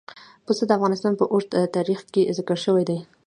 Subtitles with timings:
[0.45, 2.99] پسه د افغانستان په اوږده تاریخ کې ذکر شوی دی.